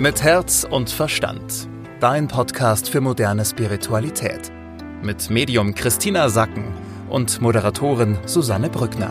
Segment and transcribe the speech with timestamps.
[0.00, 1.68] Mit Herz und Verstand.
[1.98, 4.52] Dein Podcast für moderne Spiritualität.
[5.02, 6.72] Mit Medium Christina Sacken
[7.10, 9.10] und Moderatorin Susanne Brückner.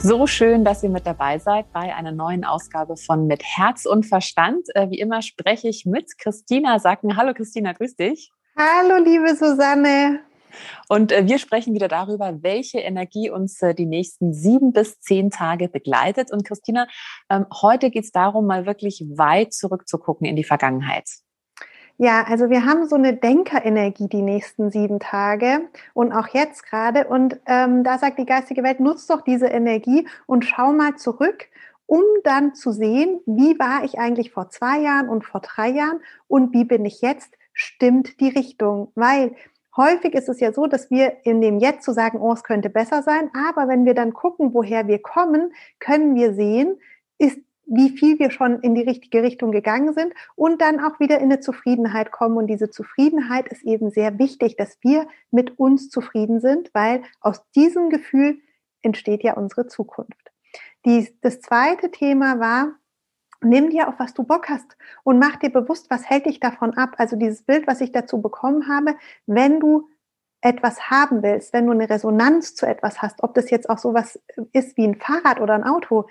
[0.00, 4.04] So schön, dass ihr mit dabei seid bei einer neuen Ausgabe von Mit Herz und
[4.04, 4.66] Verstand.
[4.74, 7.16] Äh, wie immer spreche ich mit Christina Sacken.
[7.16, 8.32] Hallo Christina, grüß dich.
[8.56, 10.24] Hallo liebe Susanne.
[10.88, 15.30] Und äh, wir sprechen wieder darüber, welche Energie uns äh, die nächsten sieben bis zehn
[15.30, 16.32] Tage begleitet.
[16.32, 16.86] Und Christina,
[17.30, 21.08] ähm, heute geht es darum, mal wirklich weit zurückzugucken in die Vergangenheit.
[21.96, 27.06] Ja, also wir haben so eine Denkerenergie die nächsten sieben Tage und auch jetzt gerade.
[27.06, 31.46] Und ähm, da sagt die geistige Welt, nutzt doch diese Energie und schau mal zurück,
[31.86, 36.00] um dann zu sehen, wie war ich eigentlich vor zwei Jahren und vor drei Jahren
[36.26, 38.90] und wie bin ich jetzt, stimmt die Richtung.
[38.96, 39.36] Weil
[39.76, 42.70] häufig ist es ja so, dass wir in dem Jetzt zu sagen, oh, es könnte
[42.70, 46.78] besser sein, aber wenn wir dann gucken, woher wir kommen, können wir sehen,
[47.18, 51.18] ist wie viel wir schon in die richtige Richtung gegangen sind und dann auch wieder
[51.18, 52.36] in eine Zufriedenheit kommen.
[52.36, 57.42] Und diese Zufriedenheit ist eben sehr wichtig, dass wir mit uns zufrieden sind, weil aus
[57.52, 58.38] diesem Gefühl
[58.82, 60.30] entsteht ja unsere Zukunft.
[60.84, 62.74] Die, das zweite Thema war,
[63.44, 66.76] nimm dir auf, was du Bock hast und mach dir bewusst, was hält dich davon
[66.76, 66.94] ab.
[66.98, 69.88] Also dieses Bild, was ich dazu bekommen habe, wenn du
[70.40, 74.20] etwas haben willst, wenn du eine Resonanz zu etwas hast, ob das jetzt auch sowas
[74.52, 76.06] ist wie ein Fahrrad oder ein Auto,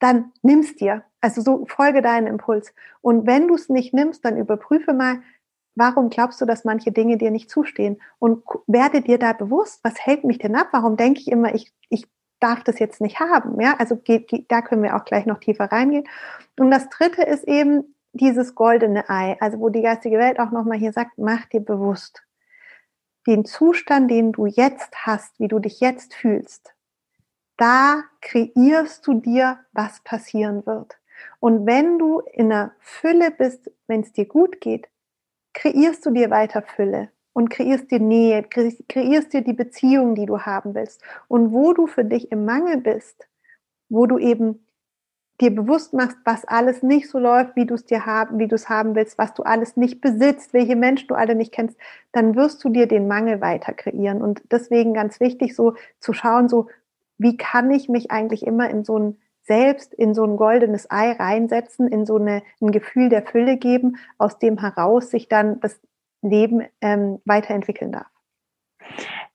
[0.00, 1.04] dann nimm's dir.
[1.20, 2.74] Also so folge deinen Impuls.
[3.00, 5.20] Und wenn du es nicht nimmst, dann überprüfe mal,
[5.74, 8.00] warum glaubst du, dass manche Dinge dir nicht zustehen?
[8.18, 10.68] Und werde dir da bewusst, was hält mich denn ab?
[10.72, 12.06] Warum denke ich immer, ich, ich
[12.40, 13.60] darf das jetzt nicht haben.
[13.60, 14.00] Ja, also
[14.48, 16.08] da können wir auch gleich noch tiefer reingehen.
[16.58, 20.78] Und das dritte ist eben dieses goldene Ei, also wo die geistige Welt auch nochmal
[20.78, 22.24] hier sagt, mach dir bewusst
[23.26, 26.74] den Zustand, den du jetzt hast, wie du dich jetzt fühlst.
[27.56, 30.98] Da kreierst du dir, was passieren wird.
[31.38, 34.88] Und wenn du in einer Fülle bist, wenn es dir gut geht,
[35.52, 40.40] kreierst du dir weiter Fülle und kreierst dir Nähe, kreierst dir die Beziehung, die du
[40.40, 41.02] haben willst.
[41.28, 43.28] Und wo du für dich im Mangel bist,
[43.88, 44.66] wo du eben
[45.40, 48.54] dir bewusst machst, was alles nicht so läuft, wie du es dir haben, wie du
[48.54, 51.78] es haben willst, was du alles nicht besitzt, welche Menschen du alle nicht kennst,
[52.12, 54.20] dann wirst du dir den Mangel weiter kreieren.
[54.20, 56.68] Und deswegen ganz wichtig, so zu schauen, so
[57.16, 61.12] wie kann ich mich eigentlich immer in so ein selbst in so ein goldenes Ei
[61.12, 65.80] reinsetzen, in so eine, ein Gefühl der Fülle geben, aus dem heraus sich dann das
[66.22, 68.09] Leben ähm, weiterentwickeln darf.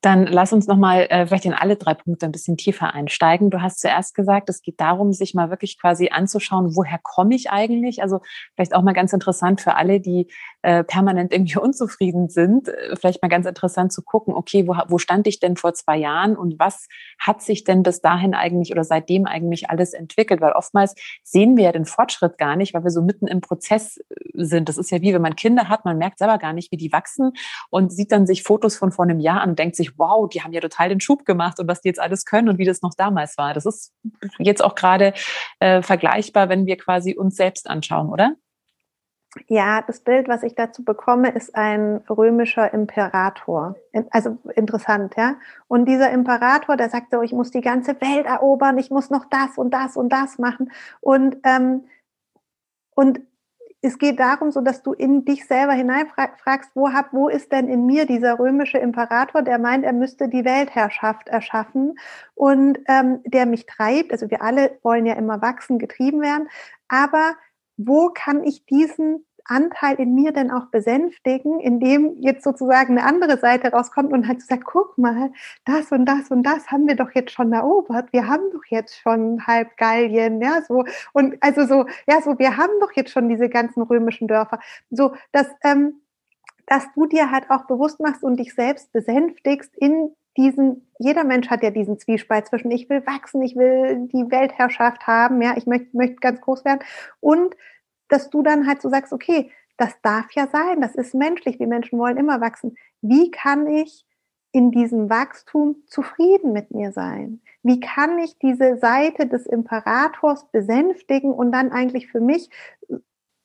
[0.06, 3.50] Dann lass uns nochmal äh, vielleicht in alle drei Punkte ein bisschen tiefer einsteigen.
[3.50, 7.50] Du hast zuerst gesagt, es geht darum, sich mal wirklich quasi anzuschauen, woher komme ich
[7.50, 8.04] eigentlich?
[8.04, 8.20] Also
[8.54, 10.28] vielleicht auch mal ganz interessant für alle, die
[10.62, 15.00] äh, permanent irgendwie unzufrieden sind, äh, vielleicht mal ganz interessant zu gucken, okay, wo, wo
[15.00, 16.88] stand ich denn vor zwei Jahren und was
[17.18, 20.40] hat sich denn bis dahin eigentlich oder seitdem eigentlich alles entwickelt?
[20.40, 20.94] Weil oftmals
[21.24, 24.70] sehen wir ja den Fortschritt gar nicht, weil wir so mitten im Prozess äh, sind.
[24.70, 26.92] Das ist ja wie, wenn man Kinder hat, man merkt selber gar nicht, wie die
[26.92, 27.32] wachsen
[27.72, 30.42] und sieht dann sich Fotos von vor einem Jahr an und denkt sich, wow, die
[30.42, 32.82] haben ja total den Schub gemacht und was die jetzt alles können und wie das
[32.82, 33.54] noch damals war.
[33.54, 33.94] Das ist
[34.40, 35.14] jetzt auch gerade
[35.60, 38.36] äh, vergleichbar, wenn wir quasi uns selbst anschauen, oder?
[39.48, 43.76] Ja, das Bild, was ich dazu bekomme, ist ein römischer Imperator.
[44.12, 45.36] Also interessant, ja.
[45.68, 49.26] Und dieser Imperator, der sagt so, ich muss die ganze Welt erobern, ich muss noch
[49.26, 50.72] das und das und das machen.
[51.02, 51.84] Und, ähm,
[52.96, 53.20] und
[53.86, 57.68] es geht darum, so dass du in dich selber hineinfragst, wo, hab, wo ist denn
[57.68, 61.98] in mir dieser römische Imperator, der meint, er müsste die Weltherrschaft erschaffen
[62.34, 64.12] und ähm, der mich treibt.
[64.12, 66.50] Also wir alle wollen ja immer wachsen, getrieben werden.
[66.88, 67.36] Aber
[67.78, 73.38] wo kann ich diesen Anteil in mir denn auch besänftigen, indem jetzt sozusagen eine andere
[73.38, 75.32] Seite rauskommt und halt sagt, guck mal,
[75.66, 78.12] das und das und das haben wir doch jetzt schon erobert.
[78.12, 80.84] Wir haben doch jetzt schon halb Gallien, ja, so.
[81.14, 84.60] Und also so, ja, so, wir haben doch jetzt schon diese ganzen römischen Dörfer.
[84.90, 86.02] So, dass, ähm,
[86.66, 91.50] dass du dir halt auch bewusst machst und dich selbst besänftigst in diesen, jeder Mensch
[91.50, 95.66] hat ja diesen Zwiespalt zwischen ich will wachsen, ich will die Weltherrschaft haben, ja, ich
[95.66, 96.80] möchte, möchte ganz groß werden
[97.22, 97.56] und
[98.08, 101.68] dass du dann halt so sagst, okay, das darf ja sein, das ist menschlich, wir
[101.68, 102.78] Menschen wollen immer wachsen.
[103.02, 104.06] Wie kann ich
[104.52, 107.42] in diesem Wachstum zufrieden mit mir sein?
[107.62, 112.50] Wie kann ich diese Seite des Imperators besänftigen und dann eigentlich für mich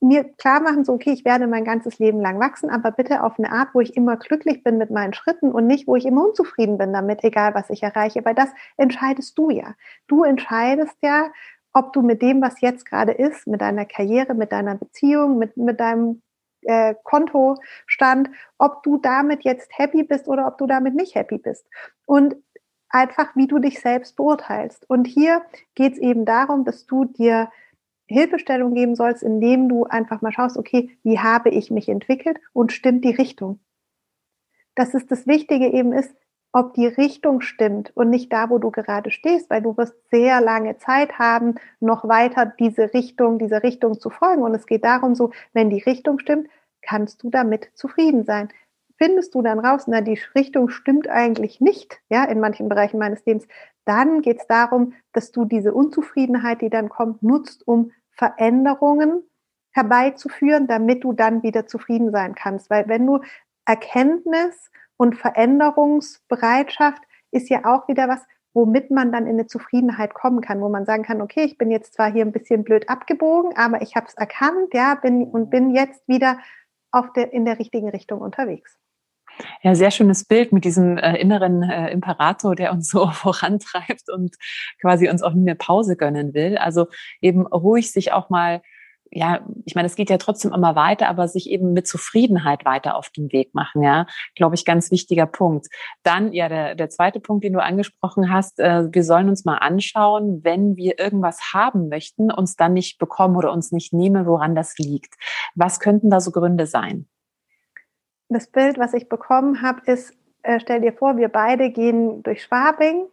[0.01, 3.39] mir klar machen, so, okay, ich werde mein ganzes Leben lang wachsen, aber bitte auf
[3.39, 6.25] eine Art, wo ich immer glücklich bin mit meinen Schritten und nicht, wo ich immer
[6.25, 8.49] unzufrieden bin damit, egal was ich erreiche, weil das
[8.79, 9.75] entscheidest du ja.
[10.07, 11.31] Du entscheidest ja,
[11.73, 15.57] ob du mit dem, was jetzt gerade ist, mit deiner Karriere, mit deiner Beziehung, mit,
[15.57, 16.23] mit deinem
[16.63, 21.67] äh, Kontostand, ob du damit jetzt happy bist oder ob du damit nicht happy bist.
[22.07, 22.37] Und
[22.89, 24.89] einfach, wie du dich selbst beurteilst.
[24.91, 25.43] Und hier
[25.75, 27.51] geht es eben darum, dass du dir
[28.07, 32.73] Hilfestellung geben sollst, indem du einfach mal schaust, okay, wie habe ich mich entwickelt und
[32.73, 33.61] stimmt die Richtung?
[34.75, 36.13] Dass es das Wichtige eben ist,
[36.53, 40.41] ob die Richtung stimmt und nicht da, wo du gerade stehst, weil du wirst sehr
[40.41, 44.43] lange Zeit haben, noch weiter diese Richtung, dieser Richtung zu folgen.
[44.43, 46.49] Und es geht darum, so, wenn die Richtung stimmt,
[46.83, 48.49] kannst du damit zufrieden sein.
[48.97, 53.25] Findest du dann raus, na, die Richtung stimmt eigentlich nicht, ja, in manchen Bereichen meines
[53.25, 53.47] Lebens,
[53.85, 59.23] dann geht es darum, dass du diese Unzufriedenheit, die dann kommt, nutzt, um Veränderungen
[59.73, 62.69] herbeizuführen, damit du dann wieder zufrieden sein kannst.
[62.69, 63.21] Weil wenn du
[63.65, 64.71] Erkenntnis
[65.01, 68.21] und Veränderungsbereitschaft ist ja auch wieder was,
[68.53, 71.71] womit man dann in eine Zufriedenheit kommen kann, wo man sagen kann, okay, ich bin
[71.71, 75.49] jetzt zwar hier ein bisschen blöd abgebogen, aber ich habe es erkannt, ja, bin und
[75.49, 76.39] bin jetzt wieder
[76.91, 78.77] auf der, in der richtigen Richtung unterwegs.
[79.63, 84.37] Ja, sehr schönes Bild mit diesem äh, inneren äh, Imperator, der uns so vorantreibt und
[84.83, 86.59] quasi uns auch eine Pause gönnen will.
[86.59, 86.89] Also
[87.23, 88.61] eben ruhig sich auch mal
[89.11, 92.97] ja, ich meine, es geht ja trotzdem immer weiter, aber sich eben mit Zufriedenheit weiter
[92.97, 95.67] auf den Weg machen, ja, glaube ich, ganz wichtiger Punkt.
[96.03, 99.59] Dann, ja, der, der zweite Punkt, den du angesprochen hast, äh, wir sollen uns mal
[99.59, 104.55] anschauen, wenn wir irgendwas haben möchten, uns dann nicht bekommen oder uns nicht nehmen, woran
[104.55, 105.15] das liegt.
[105.55, 107.07] Was könnten da so Gründe sein?
[108.31, 112.45] das Bild, was ich bekommen habe, ist, äh, stell dir vor, wir beide gehen durch
[112.45, 113.07] Schwabing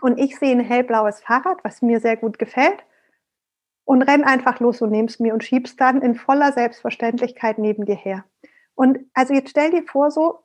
[0.00, 2.82] und ich sehe ein hellblaues Fahrrad, was mir sehr gut gefällt
[3.90, 7.96] und renn einfach los und nehm's mir und schieb's dann in voller Selbstverständlichkeit neben dir
[7.96, 8.24] her.
[8.76, 10.44] Und also jetzt stell dir vor, so,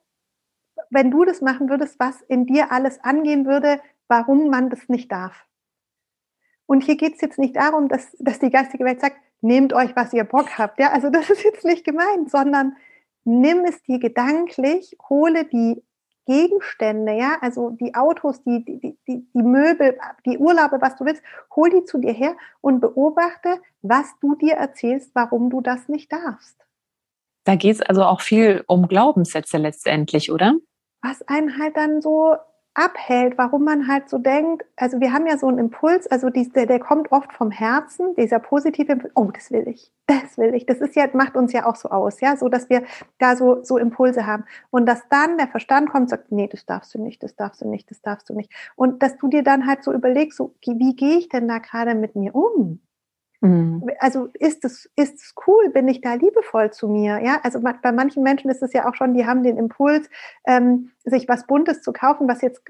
[0.90, 5.12] wenn du das machen würdest, was in dir alles angehen würde, warum man das nicht
[5.12, 5.46] darf.
[6.66, 9.96] Und hier geht es jetzt nicht darum, dass, dass die geistige Welt sagt, nehmt euch,
[9.96, 10.80] was ihr Bock habt.
[10.80, 12.76] Ja, also das ist jetzt nicht gemeint, sondern
[13.26, 15.84] nimm es dir gedanklich, hole die
[16.26, 21.24] Gegenstände, ja, also die Autos, die, die, die, die Möbel, die Urlaube, was du willst,
[21.56, 26.12] hol die zu dir her und beobachte, was du dir erzählst, warum du das nicht
[26.12, 26.58] darfst.
[27.44, 30.56] Da geht es also auch viel um Glaubenssätze letztendlich, oder?
[31.04, 32.36] Was einen halt dann so
[32.76, 36.52] abhält, warum man halt so denkt, also wir haben ja so einen Impuls, also dies,
[36.52, 40.54] der, der kommt oft vom Herzen, dieser positive Impuls, oh, das will ich, das will
[40.54, 42.84] ich, das ist ja, macht uns ja auch so aus, ja, so, dass wir
[43.18, 44.44] da so, so Impulse haben.
[44.70, 47.62] Und dass dann der Verstand kommt und sagt, nee, das darfst du nicht, das darfst
[47.62, 48.52] du nicht, das darfst du nicht.
[48.76, 51.96] Und dass du dir dann halt so überlegst, so, wie gehe ich denn da gerade
[51.96, 52.82] mit mir um?
[53.42, 53.90] Mhm.
[54.00, 57.22] Also ist es, ist es cool, bin ich da liebevoll zu mir?
[57.24, 60.10] Ja, also bei manchen Menschen ist es ja auch schon, die haben den Impuls,
[60.48, 62.62] ähm, sich was Buntes zu kaufen, was jetzt,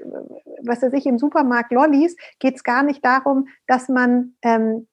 [0.63, 4.87] was er sich im Supermarkt Lollis, geht es gar nicht darum, dass man ähm,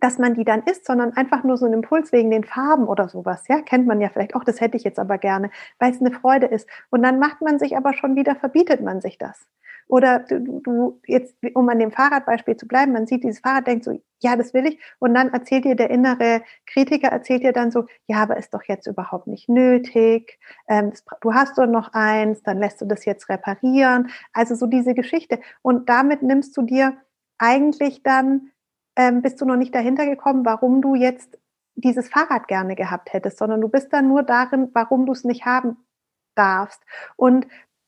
[0.00, 3.08] dass man die dann isst, sondern einfach nur so ein Impuls wegen den Farben oder
[3.08, 3.46] sowas.
[3.48, 6.10] Ja, kennt man ja vielleicht auch, das hätte ich jetzt aber gerne, weil es eine
[6.10, 6.68] Freude ist.
[6.90, 9.46] Und dann macht man sich aber schon wieder, verbietet man sich das.
[9.88, 13.84] Oder du, du jetzt, um an dem Fahrradbeispiel zu bleiben, man sieht dieses Fahrrad, denkt
[13.84, 14.80] so, ja, das will ich.
[14.98, 18.64] Und dann erzählt dir der innere Kritiker, erzählt dir dann so, ja, aber ist doch
[18.64, 20.38] jetzt überhaupt nicht nötig.
[20.68, 24.10] Ähm, du hast doch noch eins, dann lässt du das jetzt reparieren.
[24.32, 25.40] Also so diese Geschichte.
[25.62, 26.96] Und damit nimmst du dir
[27.38, 28.50] eigentlich dann,
[28.96, 31.38] ähm, bist du noch nicht dahinter gekommen, warum du jetzt
[31.76, 35.44] dieses Fahrrad gerne gehabt hättest, sondern du bist dann nur darin, warum du es nicht
[35.44, 35.76] haben
[36.34, 36.82] darfst.
[37.16, 37.46] Und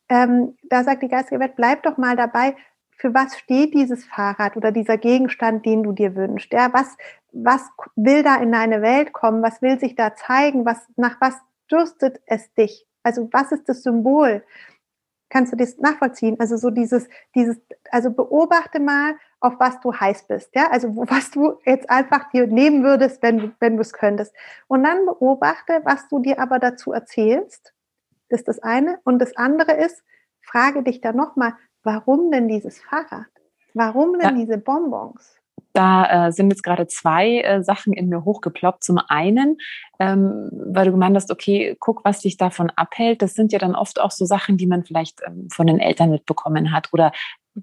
[0.08, 2.56] ähm, da sagt die geistige Welt, bleib doch mal dabei,
[2.98, 6.52] für was steht dieses Fahrrad oder dieser Gegenstand, den du dir wünschst?
[6.52, 6.96] Ja, was,
[7.32, 7.62] was
[7.94, 9.42] will da in deine Welt kommen?
[9.42, 10.66] Was will sich da zeigen?
[10.66, 11.34] Was, nach was
[11.70, 12.86] dürstet es dich?
[13.04, 14.42] Also was ist das Symbol?
[15.30, 16.40] Kannst du das nachvollziehen?
[16.40, 17.60] Also so dieses, dieses,
[17.90, 22.48] also beobachte mal, auf was du heiß bist, ja, also was du jetzt einfach dir
[22.48, 24.34] nehmen würdest, wenn, wenn du es könntest.
[24.66, 27.74] Und dann beobachte, was du dir aber dazu erzählst
[28.28, 28.98] das ist das eine.
[29.04, 30.02] Und das andere ist,
[30.42, 33.26] frage dich dann nochmal, warum denn dieses Fahrrad?
[33.74, 34.44] Warum denn ja.
[34.44, 35.38] diese Bonbons?
[35.72, 38.82] Da äh, sind jetzt gerade zwei äh, Sachen in mir hochgeploppt.
[38.82, 39.58] Zum einen,
[40.00, 43.22] ähm, weil du gemeint hast, okay, guck, was dich davon abhält.
[43.22, 46.10] Das sind ja dann oft auch so Sachen, die man vielleicht ähm, von den Eltern
[46.10, 47.12] mitbekommen hat oder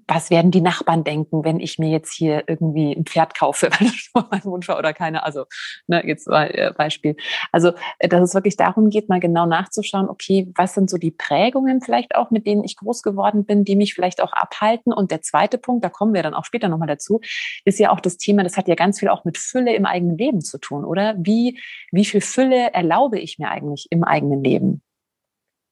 [0.08, 3.88] was werden die Nachbarn denken, wenn ich mir jetzt hier irgendwie ein Pferd kaufe, weil
[3.88, 5.46] das schon mein Wunsch war oder keine, also
[5.88, 7.16] ne, jetzt äh, Beispiel.
[7.52, 11.12] Also, äh, dass es wirklich darum geht, mal genau nachzuschauen, okay, was sind so die
[11.12, 14.94] Prägungen vielleicht auch, mit denen ich groß geworden bin, die mich vielleicht auch abhalten.
[14.94, 17.22] Und der zweite Punkt, da kommen wir dann auch später nochmal dazu,
[17.64, 20.18] ist ja auch das Thema, das hat ja ganz viel auch mit Fülle im eigenen
[20.18, 21.16] Leben zu tun, oder?
[21.18, 21.60] Wie,
[21.92, 24.82] wie viel Fülle erlaube ich mir eigentlich im eigenen Leben?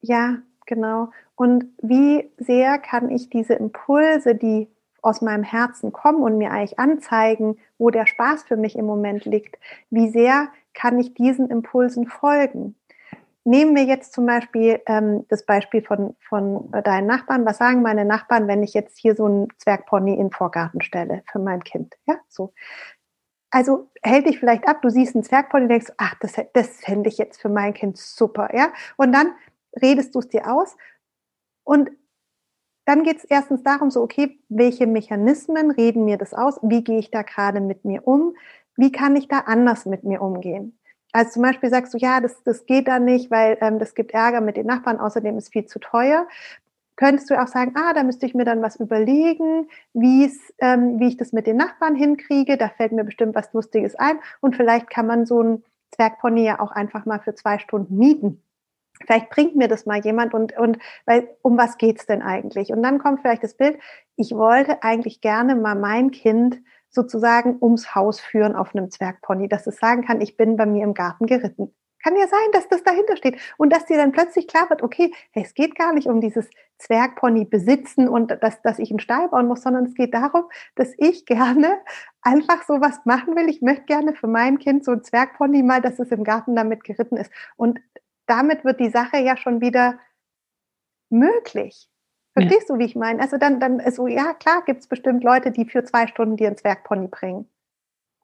[0.01, 1.09] Ja, genau.
[1.35, 4.67] Und wie sehr kann ich diese Impulse, die
[5.01, 9.25] aus meinem Herzen kommen und mir eigentlich anzeigen, wo der Spaß für mich im Moment
[9.25, 9.57] liegt,
[9.89, 12.75] wie sehr kann ich diesen Impulsen folgen?
[13.45, 17.45] nehmen wir jetzt zum Beispiel ähm, das Beispiel von, von deinen Nachbarn.
[17.45, 21.23] Was sagen meine Nachbarn, wenn ich jetzt hier so einen Zwergpony in den Vorgarten stelle
[21.31, 21.95] für mein Kind?
[22.05, 22.53] Ja, so.
[23.51, 27.09] Also hält dich vielleicht ab, du siehst einen Zwergpony und denkst, ach, das, das fände
[27.09, 28.71] ich jetzt für mein Kind super, ja.
[28.97, 29.33] Und dann
[29.81, 30.75] redest du es dir aus
[31.63, 31.91] und
[32.85, 36.59] dann geht es erstens darum, so, okay, welche Mechanismen reden mir das aus?
[36.61, 38.35] Wie gehe ich da gerade mit mir um?
[38.75, 40.77] Wie kann ich da anders mit mir umgehen?
[41.13, 44.11] Also zum Beispiel sagst du, ja, das, das geht da nicht, weil ähm, das gibt
[44.11, 46.27] Ärger mit den Nachbarn, außerdem ist viel zu teuer.
[46.95, 51.17] Könntest du auch sagen, ah, da müsste ich mir dann was überlegen, ähm, wie ich
[51.17, 52.57] das mit den Nachbarn hinkriege.
[52.57, 54.19] Da fällt mir bestimmt was Lustiges ein.
[54.41, 58.43] Und vielleicht kann man so ein Zwergpony ja auch einfach mal für zwei Stunden mieten.
[59.05, 62.71] Vielleicht bringt mir das mal jemand und, und weil, um was geht's denn eigentlich?
[62.71, 63.77] Und dann kommt vielleicht das Bild,
[64.15, 69.67] ich wollte eigentlich gerne mal mein Kind sozusagen ums Haus führen auf einem Zwergpony, dass
[69.67, 71.73] es sagen kann, ich bin bei mir im Garten geritten.
[72.03, 75.13] Kann ja sein, dass das dahinter steht und dass dir dann plötzlich klar wird, okay,
[75.31, 79.29] hey, es geht gar nicht um dieses Zwergpony besitzen und dass, dass ich einen Stall
[79.29, 80.43] bauen muss, sondern es geht darum,
[80.75, 81.77] dass ich gerne
[82.21, 83.49] einfach so was machen will.
[83.49, 86.83] Ich möchte gerne für mein Kind so ein Zwergpony mal, dass es im Garten damit
[86.83, 87.31] geritten ist.
[87.55, 87.79] Und
[88.25, 89.99] damit wird die Sache ja schon wieder
[91.09, 91.89] möglich.
[92.33, 92.75] Verstehst ja.
[92.75, 93.21] du, wie ich meine?
[93.21, 96.35] Also dann, dann ist so, ja klar, gibt es bestimmt Leute, die für zwei Stunden
[96.35, 97.47] dir ein Zwergpony bringen.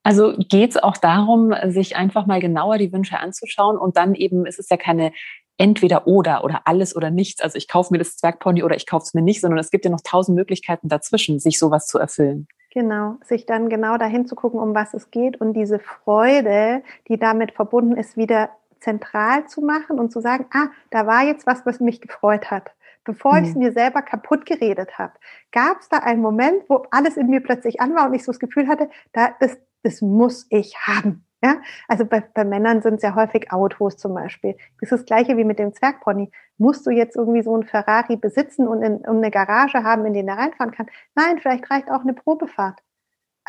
[0.04, 4.46] Also geht es auch darum, sich einfach mal genauer die Wünsche anzuschauen und dann eben
[4.46, 5.12] ist es ja keine
[5.58, 7.42] entweder oder oder alles oder nichts.
[7.42, 9.86] Also ich kaufe mir das Zwergpony oder ich kaufe es mir nicht, sondern es gibt
[9.86, 12.48] ja noch tausend Möglichkeiten dazwischen, sich sowas zu erfüllen.
[12.72, 17.18] Genau, sich dann genau dahin zu gucken, um was es geht und diese Freude, die
[17.18, 21.66] damit verbunden ist, wieder zentral zu machen und zu sagen, ah, da war jetzt was,
[21.66, 22.74] was mich gefreut hat
[23.10, 23.44] bevor mhm.
[23.44, 25.14] ich es mir selber kaputt geredet habe,
[25.52, 28.32] gab es da einen Moment, wo alles in mir plötzlich an war und ich so
[28.32, 31.26] das Gefühl hatte, da, das, das muss ich haben.
[31.42, 34.58] Ja, also bei, bei Männern sind es ja häufig Autos zum Beispiel.
[34.82, 36.30] Das ist das gleiche wie mit dem Zwergpony.
[36.58, 40.14] Musst du jetzt irgendwie so ein Ferrari besitzen und, in, und eine Garage haben, in
[40.14, 40.88] den er reinfahren kann?
[41.16, 42.82] Nein, vielleicht reicht auch eine Probefahrt.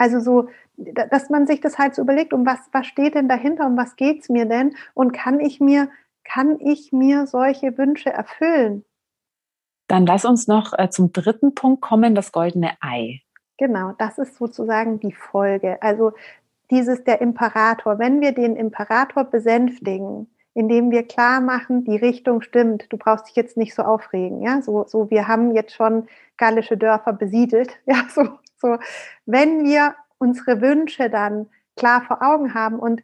[0.01, 3.67] Also so, dass man sich das halt so überlegt, um was, was steht denn dahinter,
[3.67, 4.75] um was geht's mir denn?
[4.95, 5.91] Und kann ich mir,
[6.25, 8.87] kann ich mir solche Wünsche erfüllen?
[9.89, 13.21] Dann lass uns noch äh, zum dritten Punkt kommen, das goldene Ei.
[13.59, 15.83] Genau, das ist sozusagen die Folge.
[15.83, 16.13] Also
[16.71, 17.99] dieses der Imperator.
[17.99, 23.37] Wenn wir den Imperator besänftigen, indem wir klar machen, die Richtung stimmt, du brauchst dich
[23.37, 28.07] jetzt nicht so aufregen, ja, so, so, wir haben jetzt schon gallische Dörfer besiedelt, ja,
[28.09, 28.23] so,
[28.61, 28.79] so,
[29.27, 33.03] wenn wir unsere Wünsche dann klar vor Augen haben und,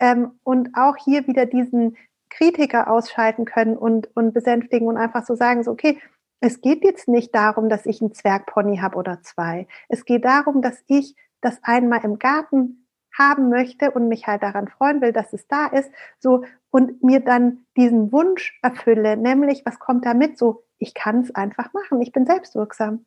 [0.00, 1.96] ähm, und auch hier wieder diesen
[2.30, 6.00] Kritiker ausschalten können und, und besänftigen und einfach so sagen, so, okay,
[6.40, 9.66] es geht jetzt nicht darum, dass ich einen Zwergpony habe oder zwei.
[9.88, 12.86] Es geht darum, dass ich das einmal im Garten
[13.16, 17.20] haben möchte und mich halt daran freuen will, dass es da ist, so und mir
[17.20, 22.02] dann diesen Wunsch erfülle, nämlich was kommt da mit, so ich kann es einfach machen,
[22.02, 23.06] ich bin selbstwirksam.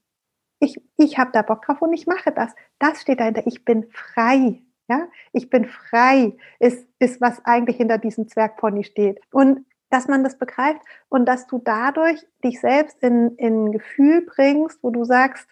[0.59, 2.53] Ich, ich habe da Bock drauf und ich mache das.
[2.79, 3.47] Das steht dahinter.
[3.47, 4.61] Ich bin frei.
[4.89, 9.21] Ja, ich bin frei, ist, ist was eigentlich hinter diesem Zwergpony steht.
[9.31, 14.25] Und dass man das begreift und dass du dadurch dich selbst in, in ein Gefühl
[14.25, 15.47] bringst, wo du sagst,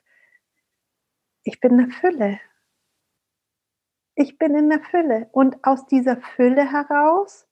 [1.44, 2.40] ich bin eine Fülle.
[4.16, 5.30] Ich bin in der Fülle.
[5.32, 7.48] Und aus dieser Fülle heraus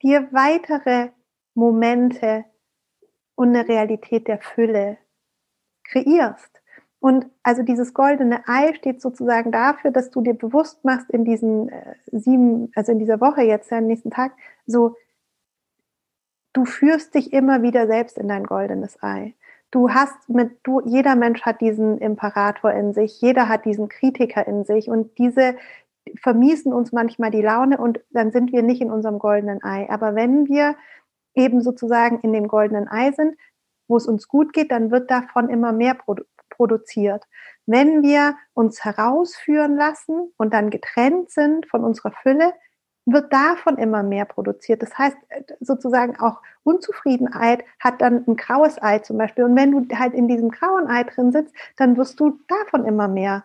[0.00, 1.10] dir weitere
[1.54, 2.44] Momente
[3.34, 4.98] und eine Realität der Fülle
[5.82, 6.57] kreierst.
[7.00, 11.68] Und also dieses goldene Ei steht sozusagen dafür, dass du dir bewusst machst in diesen
[11.68, 14.32] äh, sieben, also in dieser Woche jetzt, ja, am nächsten Tag,
[14.66, 14.96] so,
[16.52, 19.34] du führst dich immer wieder selbst in dein goldenes Ei.
[19.70, 24.46] Du hast mit, du, jeder Mensch hat diesen Imperator in sich, jeder hat diesen Kritiker
[24.46, 25.56] in sich und diese
[26.20, 29.88] vermiesen uns manchmal die Laune und dann sind wir nicht in unserem goldenen Ei.
[29.90, 30.74] Aber wenn wir
[31.34, 33.36] eben sozusagen in dem goldenen Ei sind,
[33.86, 35.94] wo es uns gut geht, dann wird davon immer mehr
[36.58, 37.24] produziert.
[37.64, 42.52] Wenn wir uns herausführen lassen und dann getrennt sind von unserer Fülle,
[43.06, 44.82] wird davon immer mehr produziert.
[44.82, 49.44] Das heißt, äh, sozusagen auch Unzufriedenheit hat dann ein graues Ei zum Beispiel.
[49.44, 53.08] Und wenn du halt in diesem grauen Ei drin sitzt, dann wirst du davon immer
[53.08, 53.44] mehr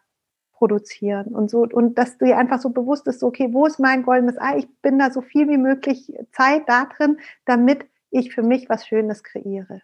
[0.51, 1.62] produzieren und so.
[1.62, 4.58] Und dass du dir einfach so bewusst ist, okay, wo ist mein goldenes Ei?
[4.58, 8.86] Ich bin da so viel wie möglich Zeit da drin, damit ich für mich was
[8.86, 9.82] Schönes kreiere.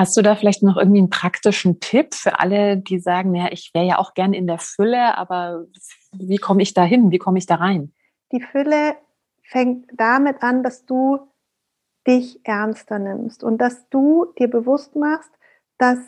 [0.00, 3.72] Hast du da vielleicht noch irgendwie einen praktischen Tipp für alle, die sagen, ja, ich
[3.74, 5.66] wäre ja auch gern in der Fülle, aber
[6.12, 7.10] wie komme ich da hin?
[7.10, 7.92] Wie komme ich da rein?
[8.32, 8.96] Die Fülle
[9.42, 11.18] fängt damit an, dass du
[12.06, 15.32] dich ernster nimmst und dass du dir bewusst machst,
[15.76, 15.98] dass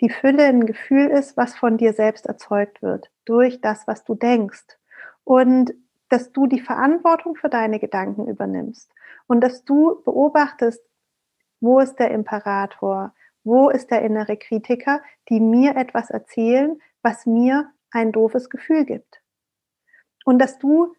[0.00, 4.14] die Fülle ein Gefühl ist, was von dir selbst erzeugt wird, durch das, was du
[4.14, 4.78] denkst.
[5.24, 5.74] Und
[6.08, 8.90] dass du die Verantwortung für deine Gedanken übernimmst
[9.26, 10.80] und dass du beobachtest,
[11.60, 13.12] wo ist der Imperator,
[13.46, 19.22] wo ist der innere Kritiker, die mir etwas erzählen, was mir ein doofes Gefühl gibt.
[20.24, 20.94] Und dass du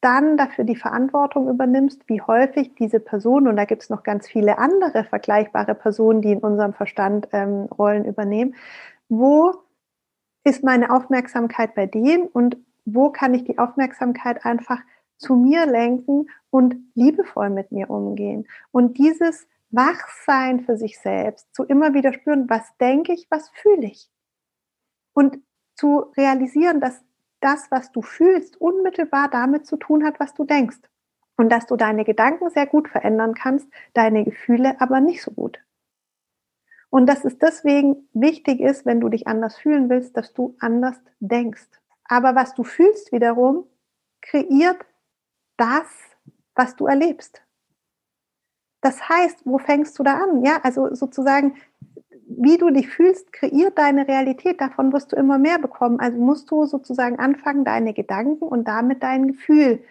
[0.00, 4.28] dann dafür die Verantwortung übernimmst, wie häufig diese Person, und da gibt es noch ganz
[4.28, 8.54] viele andere vergleichbare Personen, die in unserem Verstand ähm, Rollen übernehmen,
[9.08, 9.54] wo
[10.44, 14.80] ist meine Aufmerksamkeit bei dem und wo kann ich die Aufmerksamkeit einfach
[15.16, 18.46] zu mir lenken und liebevoll mit mir umgehen.
[18.70, 23.86] Und dieses Wachsein für sich selbst, zu immer wieder spüren, was denke ich, was fühle
[23.86, 24.10] ich.
[25.12, 25.38] Und
[25.74, 27.02] zu realisieren, dass
[27.40, 30.80] das, was du fühlst, unmittelbar damit zu tun hat, was du denkst.
[31.36, 35.60] Und dass du deine Gedanken sehr gut verändern kannst, deine Gefühle aber nicht so gut.
[36.90, 40.96] Und dass es deswegen wichtig ist, wenn du dich anders fühlen willst, dass du anders
[41.20, 41.68] denkst.
[42.04, 43.66] Aber was du fühlst wiederum,
[44.22, 44.84] kreiert
[45.56, 45.86] das,
[46.54, 47.42] was du erlebst.
[48.80, 50.44] Das heißt, wo fängst du da an?
[50.44, 51.54] Ja, also sozusagen,
[52.28, 54.60] wie du dich fühlst, kreiert deine Realität.
[54.60, 55.98] Davon wirst du immer mehr bekommen.
[56.00, 59.82] Also musst du sozusagen anfangen, deine Gedanken und damit dein Gefühl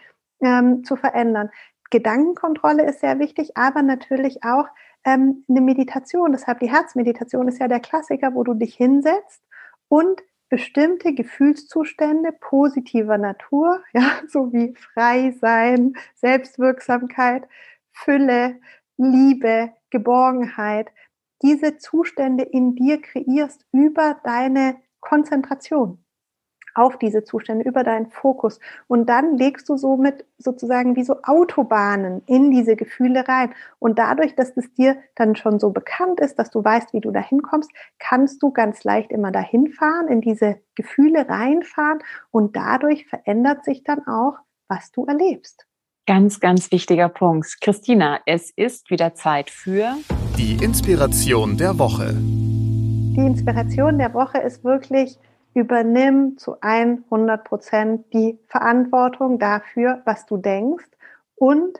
[0.42, 1.50] ähm, zu verändern.
[1.90, 4.68] Gedankenkontrolle ist sehr wichtig, aber natürlich auch
[5.06, 6.32] ähm, eine Meditation.
[6.32, 9.42] Deshalb die Herzmeditation ist ja der Klassiker, wo du dich hinsetzt
[9.88, 17.48] und bestimmte Gefühlszustände positiver Natur, ja, so wie frei sein, Selbstwirksamkeit,
[18.04, 18.60] Fülle,
[18.98, 20.90] Liebe, Geborgenheit,
[21.42, 26.04] diese Zustände in dir kreierst über deine Konzentration
[26.78, 28.60] auf diese Zustände, über deinen Fokus.
[28.88, 33.54] Und dann legst du somit sozusagen wie so Autobahnen in diese Gefühle rein.
[33.80, 37.10] Und dadurch, dass es dir dann schon so bekannt ist, dass du weißt, wie du
[37.10, 42.00] da hinkommst, kannst du ganz leicht immer dahin fahren, in diese Gefühle reinfahren.
[42.30, 44.38] Und dadurch verändert sich dann auch,
[44.68, 45.67] was du erlebst.
[46.08, 47.60] Ganz, ganz wichtiger Punkt.
[47.60, 49.94] Christina, es ist wieder Zeit für
[50.38, 52.14] die Inspiration der Woche.
[52.16, 55.20] Die Inspiration der Woche ist wirklich,
[55.54, 60.88] übernimm zu 100 Prozent die Verantwortung dafür, was du denkst
[61.36, 61.78] und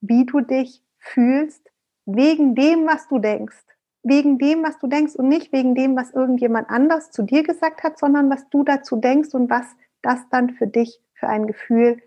[0.00, 1.70] wie du dich fühlst,
[2.06, 3.62] wegen dem, was du denkst.
[4.02, 7.82] Wegen dem, was du denkst und nicht wegen dem, was irgendjemand anders zu dir gesagt
[7.82, 9.66] hat, sondern was du dazu denkst und was
[10.00, 12.00] das dann für dich für ein Gefühl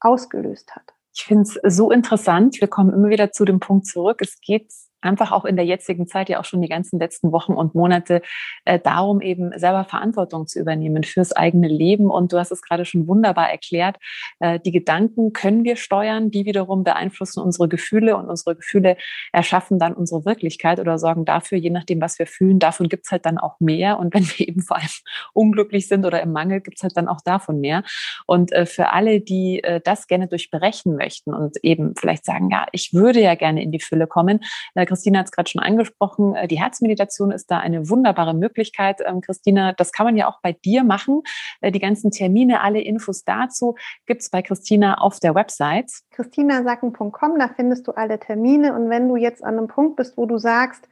[0.00, 0.97] ausgelöst hat.
[1.14, 2.60] Ich finde es so interessant.
[2.60, 4.20] Wir kommen immer wieder zu dem Punkt zurück.
[4.20, 7.52] Es geht einfach auch in der jetzigen Zeit, ja auch schon die ganzen letzten Wochen
[7.52, 8.22] und Monate,
[8.64, 12.10] äh, darum eben selber Verantwortung zu übernehmen fürs eigene Leben.
[12.10, 13.96] Und du hast es gerade schon wunderbar erklärt.
[14.40, 18.96] Äh, die Gedanken können wir steuern, die wiederum beeinflussen unsere Gefühle und unsere Gefühle
[19.32, 23.26] erschaffen dann unsere Wirklichkeit oder sorgen dafür, je nachdem, was wir fühlen, davon gibt's halt
[23.26, 23.98] dann auch mehr.
[23.98, 24.88] Und wenn wir eben vor allem
[25.32, 27.82] unglücklich sind oder im Mangel, gibt's halt dann auch davon mehr.
[28.26, 32.66] Und äh, für alle, die äh, das gerne durchbrechen möchten und eben vielleicht sagen, ja,
[32.72, 34.40] ich würde ja gerne in die Fülle kommen,
[34.74, 39.00] äh, Christina hat es gerade schon angesprochen, äh, die Herzmeditation ist da eine wunderbare Möglichkeit.
[39.04, 41.22] Ähm, Christina, das kann man ja auch bei dir machen.
[41.60, 45.92] Äh, die ganzen Termine, alle Infos dazu gibt es bei Christina auf der Website.
[46.10, 48.74] christinasacken.com, da findest du alle Termine.
[48.74, 50.88] Und wenn du jetzt an einem Punkt bist, wo du sagst,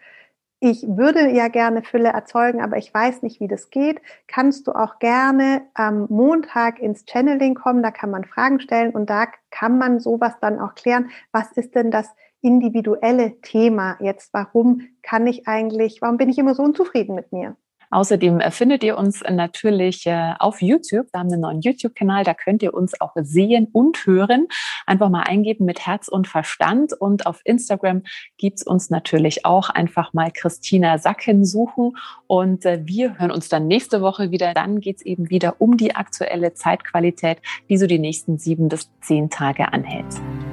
[0.60, 4.72] ich würde ja gerne Fülle erzeugen, aber ich weiß nicht, wie das geht, kannst du
[4.72, 7.82] auch gerne am Montag ins Channeling kommen.
[7.82, 11.10] Da kann man Fragen stellen und da kann man sowas dann auch klären.
[11.30, 12.08] Was ist denn das
[12.46, 14.32] individuelle Thema jetzt.
[14.32, 17.56] Warum kann ich eigentlich, warum bin ich immer so unzufrieden mit mir?
[17.90, 21.06] Außerdem äh, findet ihr uns natürlich äh, auf YouTube.
[21.12, 24.48] Wir haben einen neuen YouTube-Kanal, da könnt ihr uns auch sehen und hören.
[24.86, 26.92] Einfach mal eingeben mit Herz und Verstand.
[26.92, 28.02] Und auf Instagram
[28.38, 29.70] gibt's uns natürlich auch.
[29.70, 31.96] Einfach mal Christina Sacken suchen.
[32.26, 34.54] Und äh, wir hören uns dann nächste Woche wieder.
[34.54, 39.30] Dann geht's eben wieder um die aktuelle Zeitqualität, die so die nächsten sieben bis zehn
[39.30, 40.06] Tage anhält.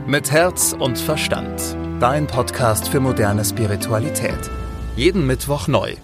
[0.06, 1.83] Mit Herz und Verstand.
[2.04, 4.52] Dein Podcast für moderne Spiritualität.
[4.98, 5.96] Jeden Mittwoch neu.